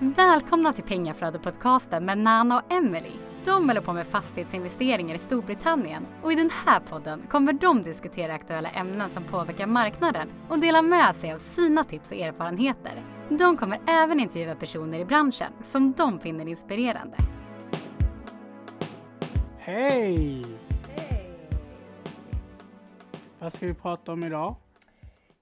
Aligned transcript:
Välkomna 0.00 0.72
till 0.72 0.84
Pengaflödet-podcasten 0.84 2.04
med 2.04 2.18
Nana 2.18 2.58
och 2.58 2.72
Emily. 2.72 3.12
De 3.44 3.68
håller 3.68 3.80
på 3.80 3.92
med 3.92 4.06
fastighetsinvesteringar 4.06 5.14
i 5.14 5.18
Storbritannien 5.18 6.06
och 6.22 6.32
i 6.32 6.34
den 6.34 6.50
här 6.50 6.80
podden 6.80 7.26
kommer 7.30 7.52
de 7.52 7.82
diskutera 7.82 8.34
aktuella 8.34 8.68
ämnen 8.68 9.10
som 9.10 9.24
påverkar 9.24 9.66
marknaden 9.66 10.28
och 10.48 10.58
dela 10.58 10.82
med 10.82 11.16
sig 11.16 11.32
av 11.32 11.38
sina 11.38 11.84
tips 11.84 12.10
och 12.10 12.16
erfarenheter. 12.16 13.04
De 13.28 13.56
kommer 13.56 13.80
även 13.86 14.20
intervjua 14.20 14.54
personer 14.54 15.00
i 15.00 15.04
branschen 15.04 15.52
som 15.62 15.92
de 15.92 16.20
finner 16.20 16.48
inspirerande. 16.48 17.16
Hej! 19.58 20.44
Hej! 20.88 21.50
Vad 23.38 23.52
ska 23.52 23.66
vi 23.66 23.74
prata 23.74 24.12
om 24.12 24.24
idag? 24.24 24.54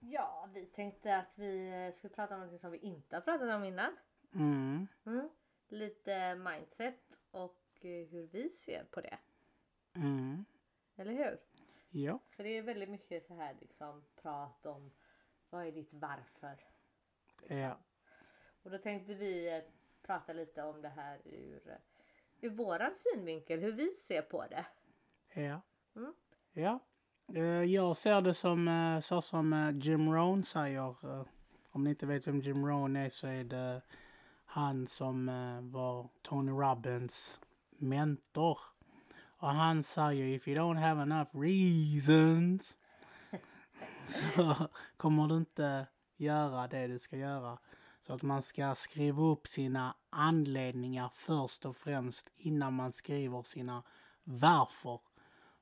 Ja, 0.00 0.48
vi 0.54 0.64
tänkte 0.64 1.16
att 1.16 1.32
vi 1.34 1.86
eh, 1.88 1.94
skulle 1.98 2.14
prata 2.14 2.34
om 2.34 2.40
något 2.40 2.60
som 2.60 2.70
vi 2.70 2.78
inte 2.78 3.16
har 3.16 3.20
pratat 3.20 3.54
om 3.54 3.64
innan. 3.64 3.92
Mm. 4.36 4.86
Mm. 5.06 5.28
Lite 5.68 6.34
mindset 6.34 7.20
och 7.30 7.62
eh, 7.80 8.06
hur 8.06 8.26
vi 8.32 8.48
ser 8.48 8.84
på 8.90 9.00
det. 9.00 9.18
Mm. 9.94 10.44
Eller 10.96 11.12
hur? 11.12 11.38
Ja. 11.90 12.18
För 12.30 12.44
det 12.44 12.50
är 12.58 12.62
väldigt 12.62 12.88
mycket 12.88 13.26
så 13.26 13.34
här 13.34 13.56
liksom 13.60 14.04
prat 14.22 14.66
om 14.66 14.90
vad 15.50 15.66
är 15.66 15.72
ditt 15.72 15.92
varför? 15.92 16.60
Liksom. 17.40 17.58
Ja. 17.58 17.78
Och 18.62 18.70
då 18.70 18.78
tänkte 18.78 19.14
vi 19.14 19.56
eh, 19.56 19.62
prata 20.02 20.32
lite 20.32 20.62
om 20.62 20.82
det 20.82 20.88
här 20.88 21.20
ur, 21.24 21.68
eh, 21.68 21.76
ur 22.40 22.50
våran 22.50 22.92
synvinkel, 22.96 23.60
hur 23.60 23.72
vi 23.72 23.94
ser 23.94 24.22
på 24.22 24.46
det. 24.46 24.66
Ja. 25.34 25.60
Mm. 25.96 26.14
Ja. 26.52 26.80
Jag 27.66 27.96
ser 27.96 28.20
det 28.20 28.34
som 28.34 29.00
så 29.02 29.22
som 29.22 29.78
Jim 29.82 30.12
Rohn 30.14 30.44
säger. 30.44 30.96
Om 31.70 31.84
ni 31.84 31.90
inte 31.90 32.06
vet 32.06 32.26
vem 32.26 32.40
Jim 32.40 32.66
Rohn 32.66 32.96
är 32.96 33.10
så 33.10 33.26
är 33.26 33.44
det 33.44 33.82
han 34.56 34.86
som 34.86 35.28
eh, 35.28 35.60
var 35.60 36.08
Tony 36.22 36.52
Robbins 36.52 37.40
mentor. 37.70 38.58
Och 39.18 39.48
han 39.48 39.82
säger 39.82 40.26
if 40.26 40.48
you 40.48 40.58
don't 40.58 40.80
have 40.80 41.02
enough 41.02 41.40
reasons 41.40 42.76
så 44.06 44.68
kommer 44.96 45.28
du 45.28 45.36
inte 45.36 45.86
göra 46.16 46.68
det 46.68 46.86
du 46.86 46.98
ska 46.98 47.16
göra. 47.16 47.58
Så 48.06 48.12
att 48.12 48.22
man 48.22 48.42
ska 48.42 48.74
skriva 48.74 49.22
upp 49.22 49.46
sina 49.46 49.96
anledningar 50.10 51.10
först 51.14 51.64
och 51.64 51.76
främst 51.76 52.30
innan 52.34 52.74
man 52.74 52.92
skriver 52.92 53.42
sina 53.42 53.82
varför. 54.24 55.00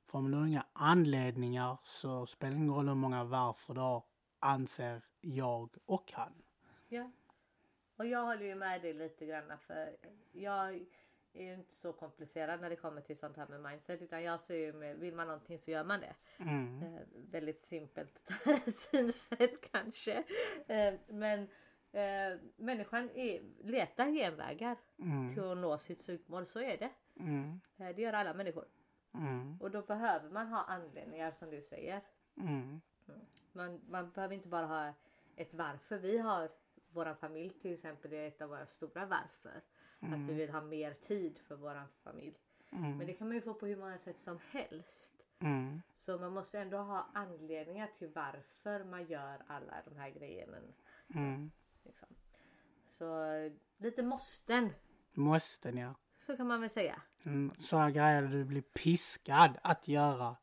För 0.06 0.18
om 0.18 0.30
du 0.30 0.36
har 0.38 0.46
inga 0.46 0.66
anledningar 0.72 1.78
så 1.84 2.26
spelar 2.26 2.52
det 2.52 2.58
ingen 2.58 2.74
roll 2.74 2.88
hur 2.88 2.94
många 2.94 3.24
varför 3.24 3.74
du 3.74 3.80
har, 3.80 4.02
anser 4.38 5.02
jag 5.20 5.74
och 5.86 6.12
han. 6.14 6.32
Ja. 6.88 7.10
Och 7.96 8.06
jag 8.06 8.24
håller 8.24 8.46
ju 8.46 8.54
med 8.54 8.82
dig 8.82 8.92
lite 8.92 9.26
grann 9.26 9.58
för 9.58 9.96
jag 10.32 10.80
är 11.32 11.42
ju 11.42 11.54
inte 11.54 11.74
så 11.74 11.92
komplicerad 11.92 12.60
när 12.60 12.70
det 12.70 12.76
kommer 12.76 13.00
till 13.00 13.18
sånt 13.18 13.36
här 13.36 13.46
med 13.48 13.60
mindset 13.60 14.02
utan 14.02 14.22
jag 14.22 14.40
ser 14.40 14.56
ju 14.56 14.72
med, 14.72 14.96
vill 14.96 15.14
man 15.14 15.26
någonting 15.26 15.58
så 15.58 15.70
gör 15.70 15.84
man 15.84 16.00
det. 16.00 16.14
Mm. 16.38 16.82
Eh, 16.82 17.00
väldigt 17.12 17.64
simpelt 17.64 18.20
synsätt 18.66 19.70
kanske. 19.72 20.24
Eh, 20.66 20.94
men 21.08 21.48
eh, 21.92 22.38
människan 22.56 23.10
är, 23.10 23.42
letar 23.62 24.10
genvägar 24.10 24.76
Mm. 24.98 25.34
till 25.34 25.42
att 25.44 25.56
nå 25.58 25.78
sitt 25.78 26.02
slutmål, 26.02 26.46
så 26.46 26.60
är 26.60 26.78
det. 26.78 26.90
Mm. 27.20 27.60
Eh, 27.78 27.96
det 27.96 28.02
gör 28.02 28.12
alla 28.12 28.34
människor. 28.34 28.64
Mm. 29.14 29.56
Och 29.60 29.70
då 29.70 29.82
behöver 29.82 30.30
man 30.30 30.46
ha 30.46 30.62
anledningar 30.64 31.30
som 31.30 31.50
du 31.50 31.62
säger. 31.62 32.00
Mm. 32.36 32.80
Man, 33.52 33.80
man 33.88 34.10
behöver 34.10 34.34
inte 34.34 34.48
bara 34.48 34.66
ha 34.66 34.94
ett 35.36 35.54
varför. 35.54 35.98
Vi 35.98 36.18
har 36.18 36.50
våran 36.94 37.16
familj 37.16 37.50
till 37.50 37.72
exempel, 37.72 38.12
är 38.12 38.28
ett 38.28 38.42
av 38.42 38.48
våra 38.48 38.66
stora 38.66 39.06
varför. 39.06 39.62
Att 40.00 40.20
vi 40.28 40.34
vill 40.34 40.50
ha 40.50 40.60
mer 40.60 40.94
tid 40.94 41.38
för 41.38 41.56
våran 41.56 41.88
familj. 42.04 42.38
Men 42.70 42.98
det 42.98 43.12
kan 43.12 43.26
man 43.28 43.34
ju 43.36 43.40
få 43.42 43.54
på 43.54 43.66
hur 43.66 43.76
många 43.76 43.98
sätt 43.98 44.20
som 44.20 44.38
helst. 44.50 45.14
Mm. 45.38 45.82
Så 45.96 46.18
man 46.18 46.32
måste 46.32 46.58
ändå 46.60 46.76
ha 46.76 47.06
anledningar 47.14 47.90
till 47.98 48.10
varför 48.14 48.84
man 48.84 49.06
gör 49.06 49.42
alla 49.46 49.82
de 49.84 49.96
här 49.96 50.10
grejerna. 50.10 50.56
Mm. 51.14 51.50
Liksom. 51.84 52.08
Så 52.88 53.24
lite 53.76 54.02
måsten, 54.02 54.70
Måste 55.12 55.68
ja. 55.70 55.94
så 56.18 56.36
kan 56.36 56.46
man 56.46 56.60
väl 56.60 56.70
säga. 56.70 57.02
Mm, 57.22 57.54
Sådana 57.58 57.90
grejer 57.90 58.22
du 58.22 58.44
blir 58.44 58.62
piskad 58.62 59.58
att 59.62 59.88
göra. 59.88 60.36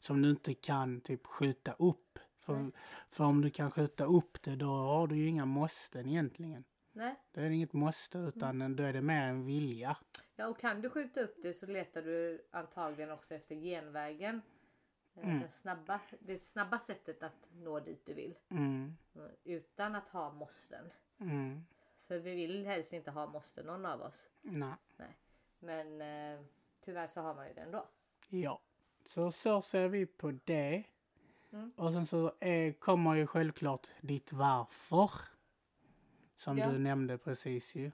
Som 0.00 0.22
du 0.22 0.30
inte 0.30 0.54
kan 0.54 1.00
typ 1.00 1.26
skjuta 1.26 1.72
upp. 1.72 2.18
För, 2.42 2.72
för 3.08 3.24
om 3.24 3.40
du 3.40 3.50
kan 3.50 3.70
skjuta 3.70 4.04
upp 4.04 4.42
det 4.42 4.56
då 4.56 4.66
har 4.66 5.06
du 5.06 5.16
ju 5.16 5.28
inga 5.28 5.44
måsten 5.44 6.08
egentligen. 6.08 6.64
Nej. 6.92 7.14
Då 7.32 7.40
är 7.40 7.48
det 7.48 7.54
inget 7.54 7.72
måste 7.72 8.18
utan 8.18 8.76
då 8.76 8.82
är 8.82 8.92
det 8.92 9.02
mer 9.02 9.22
en 9.28 9.44
vilja. 9.46 9.96
Ja, 10.36 10.46
och 10.46 10.58
kan 10.58 10.80
du 10.80 10.90
skjuta 10.90 11.20
upp 11.20 11.36
det 11.42 11.54
så 11.54 11.66
letar 11.66 12.02
du 12.02 12.44
antagligen 12.50 13.10
också 13.10 13.34
efter 13.34 13.54
genvägen. 13.54 14.42
Eh, 15.14 15.28
Den 15.28 15.48
snabba, 15.48 16.00
det 16.20 16.38
snabba 16.38 16.78
sättet 16.78 17.22
att 17.22 17.48
nå 17.52 17.80
dit 17.80 18.06
du 18.06 18.14
vill. 18.14 18.38
Mm. 18.48 18.96
Mm, 19.14 19.30
Utan 19.44 19.94
att 19.94 20.08
ha 20.08 20.32
måsten. 20.32 20.92
Mm. 21.18 21.64
För 22.06 22.18
vi 22.18 22.34
vill 22.34 22.66
helst 22.66 22.92
inte 22.92 23.10
ha 23.10 23.26
måsten 23.26 23.66
någon 23.66 23.86
av 23.86 24.02
oss. 24.02 24.28
Nej. 24.40 24.74
Nej. 24.96 25.16
Men 25.58 26.00
eh, 26.00 26.44
tyvärr 26.80 27.06
så 27.06 27.20
har 27.20 27.34
man 27.34 27.48
ju 27.48 27.54
det 27.54 27.60
ändå. 27.60 27.88
Ja. 28.28 28.60
Så 29.06 29.32
så 29.32 29.62
ser 29.62 29.88
vi 29.88 30.06
på 30.06 30.30
det. 30.44 30.84
Mm. 31.52 31.72
Och 31.76 31.92
sen 31.92 32.06
så 32.06 32.32
är, 32.40 32.72
kommer 32.72 33.14
ju 33.14 33.26
självklart 33.26 33.86
ditt 34.00 34.32
varför. 34.32 35.10
Som 36.34 36.58
Ja. 36.58 36.70
du 36.70 36.78
nämnde 36.78 37.18
precis 37.18 37.74
ju. 37.74 37.90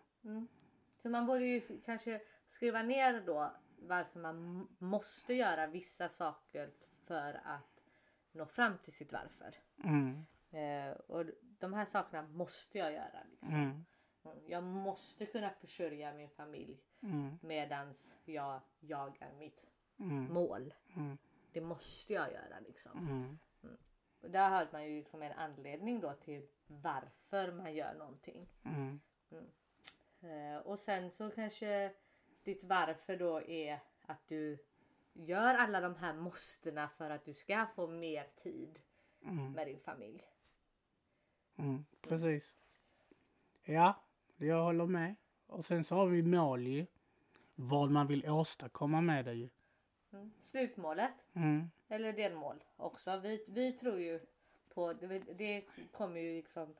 Så 1.03 1.09
man 1.11 1.27
borde 1.27 1.45
ju 1.45 1.81
kanske 1.85 2.21
skriva 2.47 2.83
ner 2.83 3.23
då 3.27 3.53
varför 3.79 4.21
man 4.21 4.69
måste 4.79 5.35
göra 5.35 5.67
vissa 5.67 6.09
saker 6.09 6.71
för 7.07 7.41
att 7.45 7.85
nå 8.33 8.47
fram 8.47 8.79
till 8.79 8.93
sitt 8.93 9.13
varför. 9.13 9.55
Mm. 9.85 10.25
Eh, 10.51 10.93
och 10.97 11.25
de 11.41 11.73
här 11.75 11.85
sakerna 11.85 12.23
måste 12.29 12.79
jag 12.79 12.93
göra. 12.93 13.23
Liksom. 13.31 13.55
Mm. 13.55 13.85
Mm, 14.25 14.39
Jag 14.47 14.63
måste 14.63 15.27
kunna 15.27 15.51
försörja 15.51 16.13
min 16.15 16.29
familj 16.31 16.83
Mm. 17.03 17.39
medans 17.43 18.17
jag 18.25 18.61
jagar 18.81 19.33
mitt 19.39 19.67
Mm. 19.99 20.33
mål. 20.33 20.75
Mm. 20.97 21.19
Det 21.53 21.61
måste 21.61 22.13
jag 22.13 22.33
göra 22.33 22.61
liksom. 22.61 23.39
Mm. 24.29 24.33
Där 24.33 24.51
har 24.51 24.69
man 24.73 24.85
ju 24.87 24.97
liksom 24.99 25.23
en 25.23 25.33
anledning 25.33 26.01
då 26.01 26.13
till 26.13 26.47
varför 26.67 27.53
man 27.53 27.75
gör 27.75 27.95
någonting. 27.95 28.47
Mm. 28.63 29.01
Eh, 30.21 30.57
och 30.57 30.79
sen 30.79 31.11
så 31.11 31.31
kanske 31.31 31.93
ditt 32.43 32.65
varför 32.65 33.17
då 33.17 33.43
är 33.43 33.81
att 34.03 34.29
du 34.29 34.59
gör 35.13 35.55
alla 35.55 35.81
de 35.81 35.95
här 35.95 36.15
måstena 36.15 36.89
för 36.89 37.11
att 37.11 37.25
du 37.25 37.35
ska 37.35 37.67
få 37.75 37.87
mer 37.87 38.27
tid 38.43 38.79
Mm. 39.23 39.53
med 39.53 39.67
din 39.67 39.81
familj. 39.81 40.25
Mm. 41.57 41.85
Precis. 42.01 42.53
Ja, 43.65 44.03
jag 44.37 44.63
håller 44.65 44.87
med. 44.87 45.15
Och 45.47 45.65
sen 45.65 45.85
så 45.85 45.95
har 45.95 46.07
vi 46.07 46.23
mål 46.23 46.67
ju. 46.67 46.87
Vad 47.55 47.91
man 47.91 48.07
vill 48.07 48.29
åstadkomma 48.31 49.01
med 49.01 49.25
det 49.25 49.35
ju. 49.35 49.49
Mm. 50.13 50.33
Slutmålet 50.39 51.11
Mm. 51.35 51.71
eller 51.89 52.13
delmål 52.13 52.65
också. 52.77 53.17
Vi, 53.17 53.45
vi 53.49 53.73
tror 53.73 54.01
ju 54.01 54.21
på 54.75 54.93
det, 54.93 55.19
det 55.19 55.65
kommer 55.93 56.21
ju 56.21 56.37
liksom 56.37 56.75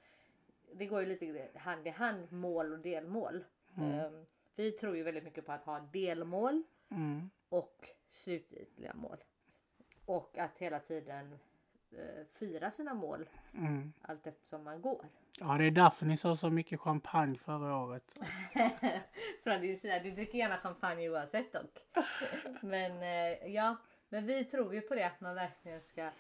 det 0.73 0.87
går 0.87 1.01
ju 1.01 1.07
lite 1.07 1.59
hand 1.59 1.87
i 1.87 1.91
hand 1.91 2.33
mål 2.33 2.73
och 2.73 2.79
delmål. 2.79 3.45
Eh, 3.79 4.11
vi 4.57 4.73
tror 4.73 4.97
ju 4.97 5.03
väldigt 5.03 5.25
mycket 5.25 5.47
på 5.47 5.53
att 5.53 5.65
ha 5.65 5.81
delmål 5.81 6.63
Mm. 6.91 7.31
och 7.49 7.89
slutgiltiga 8.09 8.95
mål. 8.95 9.17
Och 10.05 10.39
att 10.39 10.59
hela 10.59 10.81
tiden 10.81 11.39
fira 12.39 12.71
sina 12.71 12.95
mål 12.95 13.29
Mm. 13.55 13.93
allt 14.03 14.27
eftersom 14.27 14.65
man 14.65 14.81
går. 14.83 15.05
Ja, 15.41 15.59
det 15.59 15.65
är 15.65 15.71
därför 15.71 16.07
ni 16.07 16.17
sa 16.17 16.37
så 16.37 16.51
mycket 16.51 16.81
champagne 16.81 17.39
förra 17.39 17.77
året. 17.77 18.19
Från 19.45 19.61
din 19.61 19.79
sida. 19.79 19.99
Du 19.99 20.11
dricker 20.11 20.39
gärna 20.39 20.59
champagne 20.59 21.09
oavsett 21.09 21.53
dock. 21.53 21.79
Men 22.63 23.03
eh, 23.03 23.53
ja, 23.55 23.77
men 24.09 24.27
vi 24.27 24.45
tror 24.45 24.75
ju 24.75 24.81
på 24.81 24.95
det 24.95 25.05
att 25.07 25.21
man 25.21 25.35
verkligen 25.35 25.81
ska 25.81 26.11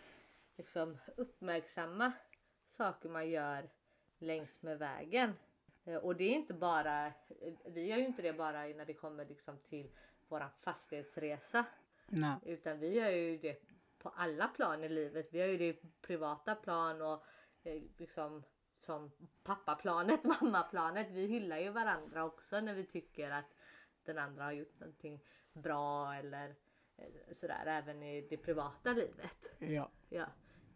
liksom 0.56 0.98
uppmärksamma 1.16 2.12
saker 2.70 3.08
man 3.08 3.30
gör 3.30 3.68
längs 4.18 4.62
med 4.62 4.78
vägen. 4.78 5.34
Eh, 5.84 5.96
Och 5.96 6.16
det 6.16 6.24
är 6.24 6.34
inte 6.34 6.54
bara, 6.54 7.06
eh, 7.06 7.12
vi 7.66 7.86
gör 7.86 7.96
ju 7.96 8.06
inte 8.06 8.22
det 8.22 8.32
bara 8.32 8.60
när 8.66 8.84
det 8.84 8.94
kommer 8.94 9.24
liksom 9.24 9.58
till 9.68 9.90
våran 10.28 10.50
fastighetsresa. 10.62 11.64
Nej. 12.06 12.36
Utan 12.42 12.78
vi 12.78 12.94
gör 12.94 13.10
ju 13.10 13.38
det 13.38 13.62
på 13.98 14.08
alla 14.08 14.48
plan 14.48 14.84
i 14.84 14.88
livet. 14.88 15.28
Vi 15.30 15.38
gör 15.38 15.46
ju 15.46 15.58
det 15.58 16.00
privata 16.00 16.54
plan 16.54 17.02
och 17.02 17.24
eh, 17.62 17.82
liksom 17.96 18.42
som 18.78 19.10
pappaplanet, 19.42 20.24
mammaplanet. 20.42 21.10
Vi 21.10 21.26
hyllar 21.26 21.58
ju 21.58 21.70
varandra 21.70 22.24
också 22.24 22.60
när 22.60 22.74
vi 22.74 22.84
tycker 22.84 23.30
att 23.30 23.54
den 24.04 24.18
andra 24.18 24.44
har 24.44 24.52
gjort 24.52 24.80
någonting 24.80 25.20
bra 25.52 26.14
eller 26.14 26.54
eh, 26.96 27.32
sådär 27.32 27.66
även 27.66 28.02
i 28.02 28.20
det 28.20 28.36
privata 28.36 28.92
livet. 28.92 29.54
Ja. 29.58 29.90
Ja. 30.08 30.26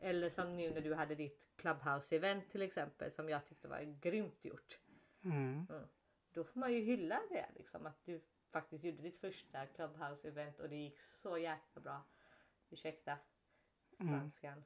Eller 0.00 0.30
som 0.30 0.56
nu 0.56 0.70
när 0.70 0.80
du 0.80 0.94
hade 0.94 1.14
ditt 1.14 1.56
Clubhouse 1.56 2.16
event 2.16 2.50
till 2.50 2.62
exempel 2.62 3.12
som 3.12 3.28
jag 3.28 3.46
tyckte 3.46 3.68
var 3.68 3.98
grymt 4.00 4.44
gjort. 4.44 4.78
Mm. 5.24 5.66
då 6.32 6.44
får 6.44 6.60
man 6.60 6.72
ju 6.72 6.80
hylla 6.80 7.20
det 7.30 7.46
liksom 7.56 7.86
att 7.86 8.04
du 8.04 8.20
faktiskt 8.50 8.84
gjorde 8.84 9.02
ditt 9.02 9.20
första 9.20 9.66
Clubhouse-event 9.66 10.60
och 10.60 10.68
det 10.68 10.76
gick 10.76 10.98
så 10.98 11.38
jäkla 11.38 11.80
bra. 11.80 12.04
Ursäkta 12.72 13.18
Mm. 14.00 14.20
franskan. 14.20 14.64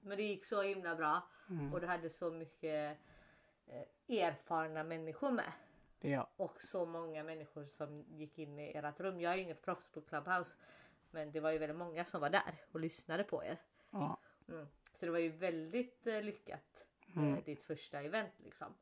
Men 0.00 0.16
det 0.16 0.22
gick 0.22 0.44
så 0.44 0.62
himla 0.62 0.96
bra 0.96 1.22
Mm. 1.50 1.72
och 1.72 1.80
du 1.80 1.86
hade 1.86 2.10
så 2.10 2.30
mycket 2.30 2.98
eh, 3.66 4.18
erfarna 4.22 4.84
människor 4.84 5.30
med. 5.30 5.52
Ja. 6.00 6.30
Och 6.36 6.62
så 6.62 6.86
många 6.86 7.22
människor 7.24 7.64
som 7.66 8.04
gick 8.08 8.38
in 8.38 8.58
i 8.58 8.72
ert 8.74 9.00
rum. 9.00 9.20
Jag 9.20 9.32
är 9.34 9.38
inget 9.38 9.62
proffs 9.62 9.86
på 9.92 10.00
Clubhouse. 10.00 10.56
Men 11.10 11.32
det 11.32 11.40
var 11.40 11.50
ju 11.50 11.58
väldigt 11.58 11.76
många 11.78 12.04
som 12.04 12.20
var 12.20 12.30
där 12.30 12.54
och 12.72 12.80
lyssnade 12.80 13.24
på 13.24 13.44
er. 13.44 13.58
Ja. 13.90 14.18
Mm. 14.48 14.66
Så 14.94 15.06
det 15.06 15.12
var 15.12 15.18
ju 15.18 15.28
väldigt 15.28 16.06
eh, 16.06 16.22
lyckat. 16.22 16.86
Mm. 17.16 17.34
Eh, 17.34 17.44
ditt 17.44 17.62
första 17.62 18.00
event 18.02 18.32
liksom. 18.38 18.74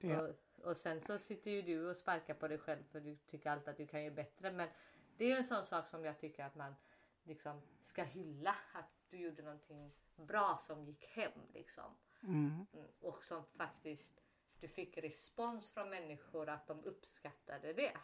Ja. 0.00 0.20
Och, 0.22 0.34
och 0.68 0.76
sen 0.76 1.00
så 1.00 1.18
sitter 1.18 1.50
ju 1.50 1.62
du 1.62 1.88
och 1.90 1.96
sparkar 1.96 2.34
på 2.34 2.48
dig 2.48 2.58
själv 2.58 2.82
för 2.82 3.00
du 3.00 3.16
tycker 3.16 3.50
alltid 3.50 3.68
att 3.68 3.76
du 3.76 3.86
kan 3.86 4.02
göra 4.04 4.14
bättre. 4.14 4.52
Men 4.52 4.68
det 5.16 5.24
är 5.24 5.28
ju 5.28 5.34
en 5.36 5.44
sån 5.44 5.64
sak 5.64 5.86
som 5.86 6.04
jag 6.04 6.18
tycker 6.18 6.44
att 6.44 6.54
man 6.54 6.74
liksom 7.24 7.60
ska 7.82 8.02
hylla. 8.02 8.56
Att 8.72 8.90
du 9.10 9.16
gjorde 9.16 9.42
någonting 9.42 9.92
bra 10.16 10.58
som 10.62 10.84
gick 10.84 11.04
hem 11.04 11.32
liksom. 11.54 11.96
Mm. 12.22 12.66
Mm. 12.72 12.86
Och 13.00 13.22
som 13.22 13.44
faktiskt 13.56 14.20
du 14.60 14.68
fick 14.68 14.98
respons 14.98 15.70
från 15.70 15.90
människor 15.90 16.48
att 16.48 16.66
de 16.66 16.84
uppskattade 16.84 17.72
det. 17.72 17.96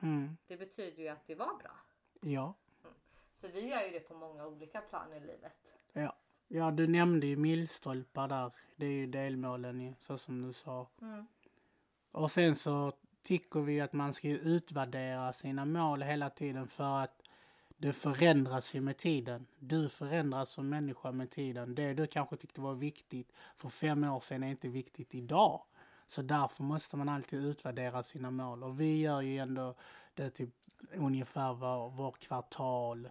Mm. 0.00 0.36
Det 0.46 0.56
betyder 0.56 1.02
ju 1.02 1.08
att 1.08 1.26
det 1.26 1.34
var 1.34 1.58
bra. 1.58 1.76
Ja. 2.20 2.54
Så 3.34 3.48
vi 3.48 3.68
gör 3.68 3.82
ju 3.82 3.90
det 3.90 4.00
på 4.00 4.14
många 4.14 4.46
olika 4.46 4.80
plan 4.80 5.12
i 5.12 5.20
livet. 5.20 5.52
Ja. 5.92 6.16
Ja, 6.48 6.70
du 6.70 6.86
nämnde 6.86 7.26
ju 7.26 7.36
milstolpar 7.36 8.28
där. 8.28 8.52
Det 8.76 8.86
är 8.86 8.90
ju 8.90 9.06
delmålen 9.06 9.80
ju, 9.80 9.94
så 9.98 10.18
som 10.18 10.42
du 10.42 10.52
sa. 10.52 10.88
Mm. 11.00 11.26
Och 12.10 12.30
sen 12.30 12.56
så 12.56 12.92
tycker 13.22 13.60
vi 13.60 13.80
att 13.80 13.92
man 13.92 14.12
ska 14.12 14.28
utvärdera 14.28 15.32
sina 15.32 15.64
mål 15.64 16.02
hela 16.02 16.30
tiden 16.30 16.68
för 16.68 16.98
att 16.98 17.22
det 17.76 17.92
förändras 17.92 18.74
ju 18.74 18.80
med 18.80 18.96
tiden. 18.96 19.46
Du 19.58 19.88
förändras 19.88 20.50
som 20.50 20.68
människa 20.68 21.12
med 21.12 21.30
tiden. 21.30 21.74
Det 21.74 21.94
du 21.94 22.06
kanske 22.06 22.36
tyckte 22.36 22.60
var 22.60 22.74
viktigt 22.74 23.32
för 23.56 23.68
fem 23.68 24.04
år 24.04 24.20
sedan 24.20 24.42
är 24.42 24.50
inte 24.50 24.68
viktigt 24.68 25.14
idag. 25.14 25.62
Så 26.06 26.22
därför 26.22 26.62
måste 26.62 26.96
man 26.96 27.08
alltid 27.08 27.44
utvärdera 27.44 28.02
sina 28.02 28.30
mål. 28.30 28.64
Och 28.64 28.80
vi 28.80 29.00
gör 29.00 29.20
ju 29.20 29.38
ändå 29.38 29.74
det 30.14 30.30
typ 30.30 30.50
ungefär 30.94 31.54
var, 31.54 31.90
var 31.90 32.12
kvartal. 32.12 33.08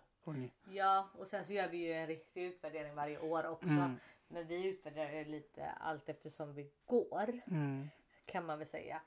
Ja 0.71 1.09
och 1.17 1.27
sen 1.27 1.45
så 1.45 1.53
gör 1.53 1.67
vi 1.69 1.77
ju 1.77 1.93
en 1.93 2.07
riktig 2.07 2.43
utvärdering 2.43 2.95
varje 2.95 3.19
år 3.19 3.47
också. 3.47 3.69
Mm. 3.69 3.99
Men 4.27 4.47
vi 4.47 4.67
utvärderar 4.67 5.25
lite 5.25 5.69
allt 5.71 6.09
eftersom 6.09 6.53
vi 6.53 6.71
går 6.85 7.41
Mm. 7.47 7.89
kan 8.25 8.45
man 8.45 8.57
väl 8.59 8.67
säga. 8.67 9.01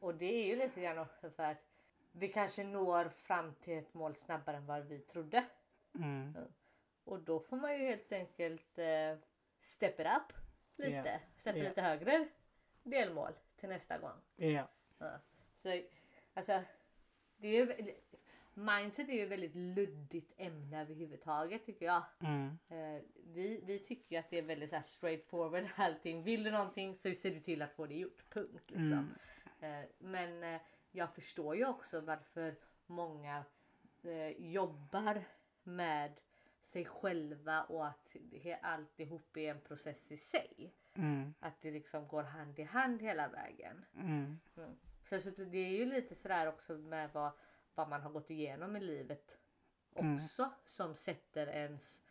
Och 0.00 0.14
det 0.14 0.42
är 0.42 0.46
ju 0.46 0.56
lite 0.56 0.80
grann 0.80 0.98
också 0.98 1.30
för 1.30 1.42
att 1.42 1.69
vi 2.12 2.28
kanske 2.28 2.64
når 2.64 3.08
fram 3.08 3.54
till 3.54 3.78
ett 3.78 3.94
mål 3.94 4.16
snabbare 4.16 4.56
än 4.56 4.66
vad 4.66 4.84
vi 4.86 4.98
trodde. 4.98 5.44
Mm. 5.94 6.34
Och 7.04 7.20
då 7.20 7.40
får 7.40 7.56
man 7.56 7.78
ju 7.78 7.86
helt 7.86 8.12
enkelt 8.12 8.78
eh, 8.78 9.16
step 9.60 10.00
it 10.00 10.06
up 10.06 10.32
lite. 10.76 10.90
Ja. 10.90 11.18
Sätta 11.36 11.58
Ja. 11.58 11.64
lite 11.64 11.82
högre 11.82 12.28
delmål 12.82 13.32
till 13.56 13.68
nästa 13.68 13.98
gång. 13.98 14.20
Ja. 14.36 14.68
Ja. 14.98 15.18
Så 15.56 15.82
alltså, 16.34 16.62
det 17.36 17.48
är 17.48 17.66
ju, 17.66 17.94
mindset 18.54 19.08
är 19.08 19.12
ju 19.12 19.22
ett 19.22 19.30
väldigt 19.30 19.54
luddigt 19.54 20.32
ämne 20.36 20.80
överhuvudtaget 20.80 21.66
tycker 21.66 21.86
jag. 21.86 22.02
Mm. 22.20 22.58
Eh, 22.68 23.02
vi, 23.24 23.60
vi 23.64 23.78
tycker 23.78 24.14
ju 24.16 24.20
att 24.20 24.30
det 24.30 24.38
är 24.38 24.42
väldigt 24.42 24.70
så 24.70 24.76
här 24.76 24.82
straightforward 24.82 25.68
allting. 25.76 26.22
Vill 26.22 26.44
du 26.44 26.50
någonting 26.50 26.96
så 26.96 27.14
ser 27.14 27.30
du 27.30 27.40
till 27.40 27.62
att 27.62 27.72
få 27.72 27.86
det 27.86 27.94
gjort. 27.94 28.24
Punkt 28.30 28.70
liksom. 28.70 29.14
Eh, 29.60 29.84
men 29.98 30.42
eh, 30.42 30.60
jag 30.90 31.14
förstår 31.14 31.56
ju 31.56 31.66
också 31.66 32.00
varför 32.00 32.56
många 32.86 33.44
eh, 34.02 34.28
jobbar 34.28 35.24
med 35.62 36.20
sig 36.60 36.84
själva 36.84 37.62
och 37.62 37.86
att 37.86 38.16
alltihop 38.62 39.36
är 39.36 39.50
en 39.50 39.60
process 39.60 40.12
i 40.12 40.16
sig. 40.16 40.74
Mm. 40.94 41.34
Att 41.40 41.60
det 41.60 41.70
liksom 41.70 42.08
går 42.08 42.22
hand 42.22 42.58
i 42.58 42.62
hand 42.62 43.02
hela 43.02 43.28
vägen. 43.28 43.84
Mm. 43.94 44.40
Mm. 44.56 44.76
Så, 45.02 45.20
så 45.20 45.30
det 45.30 45.58
är 45.58 45.70
ju 45.70 45.86
lite 45.86 46.14
sådär 46.14 46.46
också 46.46 46.78
med 46.78 47.10
vad, 47.12 47.32
vad 47.74 47.88
man 47.88 48.02
har 48.02 48.10
gått 48.10 48.30
igenom 48.30 48.76
i 48.76 48.80
livet 48.80 49.40
Mm. 49.94 50.14
också 50.14 50.50
som 50.64 50.94
sätter 50.94 51.46
ens 51.46 52.02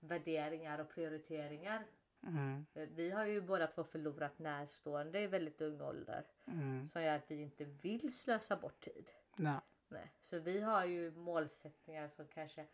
värderingar 0.00 0.78
och 0.78 0.90
prioriteringar. 0.90 1.86
Mm. 2.28 2.66
Eh, 2.74 2.88
Vi 2.88 3.10
har 3.10 3.24
ju 3.26 3.40
båda 3.40 3.66
två 3.66 3.84
förlorat 3.84 4.38
närstående 4.38 5.20
i 5.20 5.26
väldigt 5.26 5.60
ung 5.60 5.80
ålder 5.80 6.26
Mm. 6.46 6.88
som 6.90 7.02
gör 7.02 7.16
att 7.16 7.30
vi 7.30 7.40
inte 7.42 7.64
vill 7.64 8.18
slösa 8.18 8.56
bort 8.56 8.80
tid. 8.80 9.10
Nej. 9.36 9.60
Nej. 9.88 10.12
Så 10.22 10.38
vi 10.38 10.60
har 10.60 10.84
ju 10.84 11.10
målsättningar 11.10 12.08
som 12.08 12.28
kanske 12.28 12.66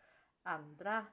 andra 0.43 1.05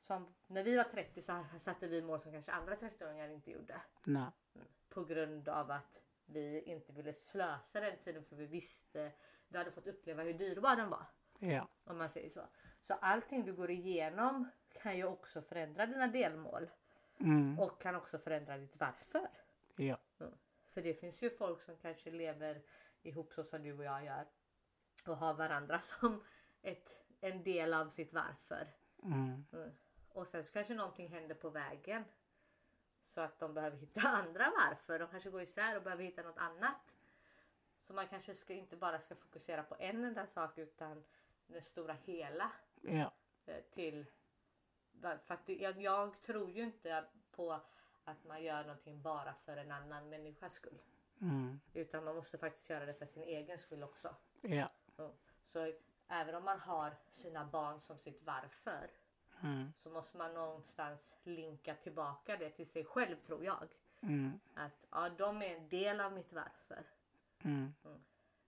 som 0.00 0.34
när 0.46 0.62
vi 0.64 0.76
var 0.76 0.84
30 0.84 1.22
så 1.22 1.44
satte 1.58 1.88
vi 1.88 2.02
mål 2.02 2.20
som 2.20 2.32
kanske 2.32 2.52
andra 2.52 2.76
30-åringar 2.76 3.28
inte 3.28 3.50
gjorde. 3.50 3.80
Nej. 4.04 4.30
På 4.88 5.04
grund 5.04 5.48
av 5.48 5.70
att 5.70 6.00
vi 6.26 6.60
inte 6.62 6.92
ville 6.92 7.12
slösa 7.12 7.80
den 7.80 7.96
tiden 8.04 8.24
för 8.24 8.36
vi 8.36 8.46
visste 8.46 9.12
vi 9.48 9.58
hade 9.58 9.70
fått 9.70 9.86
uppleva 9.86 10.22
hur 10.22 10.34
dyrbar 10.34 10.76
den 10.76 10.90
var. 10.90 11.06
Ja. 11.38 11.68
Om 11.84 11.98
man 11.98 12.08
säger 12.08 12.30
så. 12.30 12.48
Så 12.82 12.94
allting 12.94 13.44
du 13.44 13.52
går 13.52 13.70
igenom 13.70 14.48
kan 14.82 14.96
ju 14.96 15.04
också 15.04 15.42
förändra 15.42 15.86
dina 15.86 16.06
delmål. 16.06 16.70
Mm. 17.20 17.58
Och 17.58 17.80
kan 17.80 17.94
också 17.94 18.18
förändra 18.18 18.58
ditt 18.58 18.76
varför. 18.80 19.28
Ja. 19.76 19.98
För 20.72 20.82
det 20.82 20.94
finns 20.94 21.22
ju 21.22 21.30
folk 21.30 21.62
som 21.62 21.76
kanske 21.76 22.10
lever 22.10 22.62
ihop 23.02 23.32
så 23.32 23.44
som 23.44 23.62
du 23.62 23.72
och 23.72 23.84
jag 23.84 24.04
gör. 24.04 24.26
Och 25.06 25.16
har 25.16 25.34
varandra 25.34 25.80
som 26.00 26.24
ett, 26.62 27.04
en 27.20 27.42
del 27.42 27.74
av 27.74 27.88
sitt 27.90 28.12
varför. 28.12 28.66
Mm. 29.02 29.44
Mm. 29.52 29.70
Och 30.08 30.26
sen 30.26 30.44
så 30.44 30.52
kanske 30.52 30.74
någonting 30.74 31.08
händer 31.08 31.34
på 31.34 31.50
vägen. 31.50 32.04
Så 33.04 33.20
att 33.20 33.38
de 33.38 33.54
behöver 33.54 33.76
hitta 33.76 34.00
andra 34.08 34.52
varför. 34.56 34.98
De 34.98 35.08
kanske 35.08 35.30
går 35.30 35.42
isär 35.42 35.76
och 35.76 35.82
behöver 35.82 36.04
hitta 36.04 36.22
något 36.22 36.38
annat. 36.38 36.94
Så 37.86 37.92
man 37.94 38.08
kanske 38.08 38.34
ska, 38.34 38.52
inte 38.54 38.76
bara 38.76 39.00
ska 39.00 39.14
fokusera 39.14 39.62
på 39.62 39.76
en 39.78 40.04
enda 40.04 40.26
sak 40.26 40.58
utan 40.58 41.04
det 41.46 41.62
stora 41.62 41.92
hela. 41.92 42.52
Ja. 42.80 43.12
eh, 43.46 43.60
Till 43.70 44.06
för 45.00 45.34
att 45.34 45.48
jag, 45.48 45.80
jag 45.80 46.22
tror 46.22 46.50
ju 46.50 46.62
inte 46.62 47.04
på 47.30 47.60
att 48.04 48.24
man 48.24 48.42
gör 48.42 48.62
någonting 48.62 49.02
bara 49.02 49.34
för 49.44 49.56
en 49.56 49.72
annan 49.72 50.08
människas 50.08 50.52
skull. 50.52 50.78
Mm. 51.20 51.60
Utan 51.74 52.04
man 52.04 52.16
måste 52.16 52.38
faktiskt 52.38 52.70
göra 52.70 52.86
det 52.86 52.94
för 52.94 53.06
sin 53.06 53.22
egen 53.22 53.58
skull 53.58 53.82
också. 53.82 54.14
Ja. 54.40 54.70
Mm. 54.98 55.12
Så 55.52 55.72
även 56.08 56.34
om 56.34 56.44
man 56.44 56.60
har 56.60 56.96
sina 57.12 57.44
barn 57.44 57.80
som 57.80 57.98
sitt 57.98 58.22
varför 58.24 58.90
Mm. 59.42 59.72
så 59.76 59.90
måste 59.90 60.16
man 60.16 60.34
någonstans 60.34 61.00
linka 61.22 61.74
tillbaka 61.74 62.36
det 62.36 62.50
till 62.50 62.66
sig 62.66 62.84
själv 62.84 63.16
tror 63.16 63.44
jag. 63.44 63.68
Mm. 64.00 64.40
Att 64.54 64.86
ja, 64.90 65.08
de 65.08 65.42
är 65.42 65.56
en 65.56 65.68
del 65.68 66.00
av 66.00 66.12
mitt 66.12 66.32
varför. 66.32 66.84
Mm. 67.44 67.74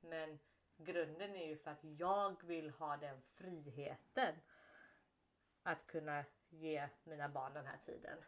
Men 0.01 0.39
grunden 0.77 1.37
är 1.37 1.47
ju 1.47 1.57
för 1.57 1.71
att 1.71 1.85
jag 1.85 2.45
vill 2.45 2.71
ha 2.71 2.97
den 2.97 3.23
friheten. 3.35 4.35
Att 5.63 5.87
kunna 5.87 6.25
ge 6.51 6.89
mina 7.05 7.29
barn 7.29 7.55
den 7.55 7.67
här 7.67 7.79
tiden. 7.87 8.19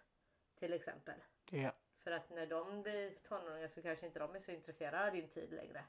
Till 0.59 0.73
exempel. 0.73 1.21
Ja. 1.51 1.73
För 1.99 2.11
att 2.11 2.31
när 2.31 2.47
de 2.47 2.83
blir 2.83 3.15
tonåringar 3.29 3.69
så 3.69 3.83
kanske 3.83 4.07
inte 4.07 4.19
de 4.19 4.35
är 4.35 4.41
så 4.41 4.51
intresserade 4.51 5.07
av 5.07 5.13
din 5.13 5.29
tid 5.29 5.53
längre. 5.53 5.85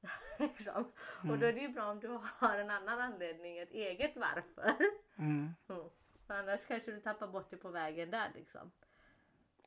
liksom. 0.38 0.92
Och 1.30 1.38
då 1.38 1.46
är 1.46 1.52
det 1.52 1.60
ju 1.60 1.68
bra 1.68 1.90
om 1.90 2.00
du 2.00 2.08
har 2.22 2.58
en 2.58 2.70
annan 2.70 3.00
anledning, 3.00 3.58
ett 3.58 3.70
eget 3.70 4.16
varför. 4.16 4.74
Mm. 5.16 5.54
Mm. 5.68 5.90
Annars 6.26 6.66
kanske 6.66 6.92
du 6.92 7.00
tappar 7.00 7.28
bort 7.28 7.50
det 7.50 7.56
på 7.56 7.68
vägen 7.68 8.10
där 8.10 8.32
liksom. 8.34 8.72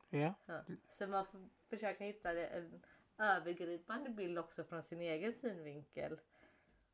Ja. 0.08 0.34
Ja. 0.46 0.62
Så 0.90 1.06
man 1.06 1.26
får 1.26 1.48
försöka 1.68 2.04
hitta 2.04 2.30
en 2.32 2.82
övergripande 3.18 4.10
bild 4.10 4.38
också 4.38 4.64
från 4.64 4.82
sin 4.82 5.00
egen 5.00 5.34
synvinkel. 5.34 6.20